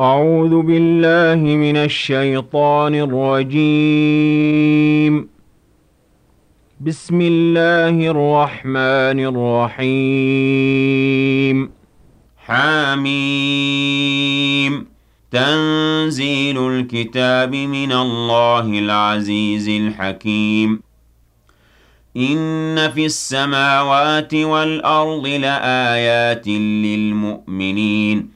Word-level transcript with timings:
أعوذ 0.00 0.62
بالله 0.62 1.56
من 1.56 1.76
الشيطان 1.76 2.94
الرجيم. 2.94 5.28
بسم 6.80 7.20
الله 7.20 7.88
الرحمن 7.88 9.36
الرحيم. 9.76 11.70
حميم. 12.46 13.16
تنزيل 15.30 16.58
الكتاب 16.58 17.54
من 17.54 17.92
الله 17.92 18.60
العزيز 18.60 19.68
الحكيم. 19.68 20.82
إن 22.16 22.90
في 22.94 23.06
السماوات 23.06 24.34
والأرض 24.34 25.26
لآيات 25.26 26.48
للمؤمنين. 26.48 28.35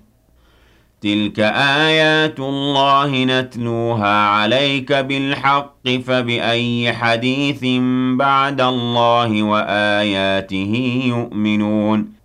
تلك 1.01 1.39
آيات 1.39 2.39
الله 2.39 3.23
نتلوها 3.23 4.25
عليك 4.25 4.93
بالحق 4.93 5.89
فبأي 5.89 6.93
حديث 6.93 7.65
بعد 8.17 8.61
الله 8.61 9.43
وآياته 9.43 11.01
يؤمنون 11.05 12.21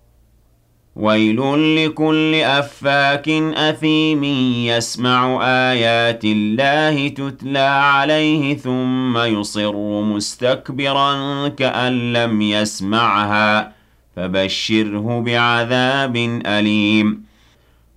ويل 0.97 1.41
لكل 1.77 2.35
أفاك 2.35 3.29
أثيم 3.55 4.25
يسمع 4.65 5.39
آيات 5.43 6.25
الله 6.25 7.09
تتلى 7.09 7.59
عليه 7.59 8.57
ثم 8.57 9.19
يصر 9.19 10.03
مستكبرا 10.03 11.49
كأن 11.49 12.13
لم 12.13 12.43
يسمعها 12.43 13.73
فبشره 14.17 15.21
بعذاب 15.21 16.17
أليم 16.47 17.26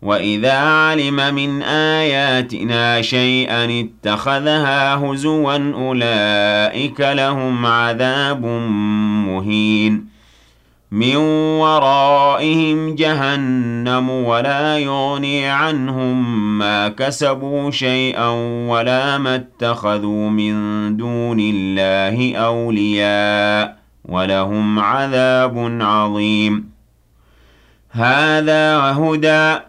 وَإِذَا 0.02 0.54
عَلِمَ 0.54 1.36
مِنْ 1.36 1.62
آيَاتِنَا 1.62 3.02
شَيْئًا 3.02 3.66
اتَّخَذَهَا 3.86 4.96
هُزُوًا 4.96 5.74
أُولَئِكَ 5.76 7.00
لَهُمْ 7.00 7.66
عَذَابٌ 7.66 8.46
مُهِينٌ 9.26 10.06
مِنْ 10.92 11.16
وَرَائِهِمْ 11.60 12.96
جَهَنَّمُ 12.96 14.10
وَلَا 14.10 14.78
يُغْنِي 14.78 15.48
عَنْهُمْ 15.48 16.58
مَا 16.58 16.90
كَسَبُوا 16.90 17.72
شَيْئًا 17.72 18.28
وَلَا 18.70 19.18
مَا 19.18 19.36
اتَّخَذُوا 19.36 20.30
مِنْ 20.30 20.54
دُونِ 20.98 21.38
اللَّهِ 21.40 22.36
أَوْلِيَاءَ 22.38 23.78
وَلَهُمْ 24.06 24.80
عَذَابٌ 24.80 25.78
عَظِيمٌ 25.82 26.70
هَذَا 27.92 28.78
هُدًى 28.92 29.69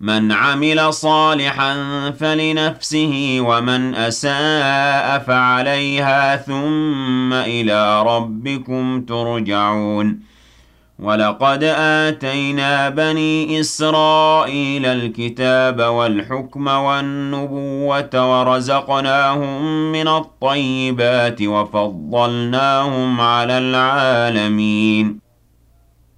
مَنْ 0.00 0.32
عَمِلَ 0.32 0.94
صَالِحًا 0.94 1.74
فَلِنَفْسِهِ 2.10 3.36
وَمَنْ 3.40 3.94
أَسَاءَ 3.94 5.18
فَعَلَيْهَا 5.18 6.36
ثُمَّ 6.36 7.32
إِلَىٰ 7.32 8.02
رَبِّكُمْ 8.02 9.00
تُرْجَعُونَ. 9.00 10.30
وَلَقَدْ 10.98 11.64
آتَيْنَا 11.64 12.88
بَنِي 12.88 13.60
إِسْرَائِيلَ 13.60 14.86
الْكِتَابَ 14.86 15.80
وَالْحُكْمَ 15.80 16.66
وَالنُّبُوَّةَ 16.66 18.40
وَرَزَقْنَاهُم 18.40 19.92
مِّنَ 19.92 20.08
الطَّيِّبَاتِ 20.08 21.42
وَفَضَّلْنَاهُمْ 21.42 23.20
عَلَى 23.20 23.58
الْعَالَمِينَ. 23.58 25.19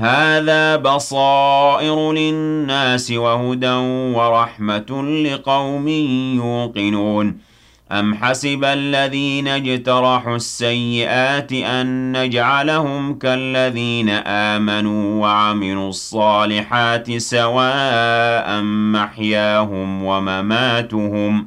هَٰذَا 0.00 0.76
بَصَائِرُ 0.76 2.12
لِلنَّاسِ 2.12 3.10
وَهُدًى 3.10 3.74
وَرَحْمَةٌ 4.14 5.02
لِّقَوْمٍ 5.02 5.88
يُوقِنُونَ. 6.36 7.36
أَمْ 7.92 8.14
حَسِبَ 8.14 8.64
الَّذِينَ 8.64 9.48
اجْتَرَحُوا 9.48 10.36
السَّيِّئَاتِ 10.36 11.52
أَن 11.52 12.12
نَّجْعَلَهُمْ 12.16 13.14
كَالَّذِينَ 13.14 14.08
آمَنُوا 14.26 15.22
وَعَمِلُوا 15.22 15.88
الصَّالِحَاتِ 15.88 17.16
سَوَاءً 17.16 18.60
مَّحْيَاهُمْ 18.62 20.02
وَمَمَاتُهُمْ 20.04 21.42
ۚ 21.42 21.46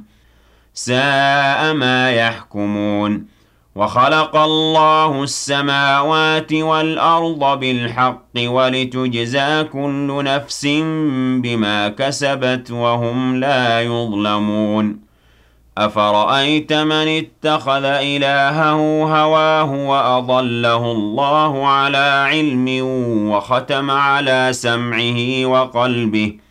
سَاءَ 0.74 1.74
مَا 1.74 2.12
يَحْكُمُونَ. 2.12 3.41
وَخَلَقَ 3.76 4.36
اللَّهُ 4.36 5.24
السَّمَاوَاتِ 5.24 6.54
وَالْأَرْضَ 6.54 7.60
بِالْحَقِّ 7.60 8.36
وَلِتُجْزَىٰ 8.38 9.64
كُلُّ 9.64 10.22
نَفْسٍ 10.26 10.66
بِمَا 11.44 11.88
كَسَبَتْ 11.88 12.72
وَهُمْ 12.72 13.36
لَا 13.36 13.82
يُظْلَمُونَ. 13.82 15.00
أَفَرَأَيْتَ 15.78 16.74
مَنِ 16.74 17.08
اتَّخَذَ 17.08 17.86
إِلَٰهَهُ 17.86 19.04
هَوَاهُ 19.04 19.72
وَأَضَلَّهُ 19.90 20.92
اللَّهُ 20.92 21.68
عَلَىٰ 21.68 22.28
عِلْمٍ 22.32 22.68
وَخَتَمَ 23.32 23.92
عَلَىٰ 23.92 24.54
سَمْعِهِ 24.54 25.42
وَقَلْبِهِ 25.46 26.50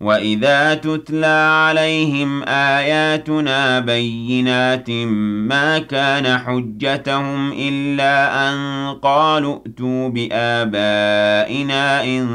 وَإِذَا 0.00 0.74
تُتْلَىٰ 0.74 1.48
عَلَيْهِمْ 1.52 2.42
آيَاتُنَا 2.48 3.80
بَيِّنَاتٍ 3.80 4.90
مَّا 5.50 5.78
كَانَ 5.78 6.38
حُجَّتَهُمْ 6.38 7.52
إِلَّا 7.52 8.48
أَن 8.50 8.56
قَالُوا 9.02 9.58
ائْتُوا 9.66 10.08
بِآبَائِنَا 10.08 12.04
إِن 12.04 12.26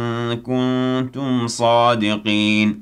كُنتُمْ 0.46 1.48
صَادِقِينَ 1.48 2.82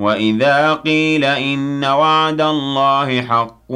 وَإِذَا 0.00 0.74
قِيلَ 0.74 1.24
إِنَّ 1.24 1.84
وَعْدَ 1.84 2.40
اللَّهِ 2.40 3.22
حَقٌّ 3.22 3.70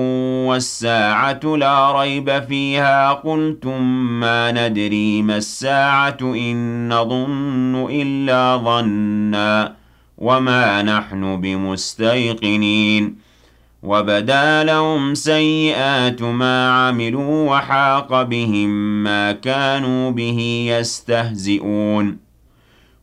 وَالسَّاعَةُ 0.49 1.41
لَا 1.57 1.93
رَيْبَ 2.01 2.43
فِيهَا 2.49 3.13
قُلْتُم 3.13 3.83
مَّا 4.21 4.53
نَدْرِي 4.53 5.23
مَا 5.23 5.37
السَّاعَةُ 5.37 6.17
إِن 6.23 6.89
نَّظُنُّ 6.89 7.87
إِلَّا 7.91 8.57
ظَنًّا 8.57 9.75
وَمَا 10.19 10.83
نَحْنُ 10.83 11.41
بِمُسْتَيْقِنِينَ 11.41 13.17
وَبَدَا 13.83 14.65
لَهُمْ 14.65 15.15
سَيِّئَاتُ 15.15 16.23
مَا 16.23 16.71
عَمِلُوا 16.73 17.51
وَحَاقَ 17.51 18.23
بِهِم 18.23 19.03
مَّا 19.05 19.33
كَانُوا 19.33 20.11
بِهِ 20.11 20.67
يَسْتَهْزِئُونَ 20.71 22.24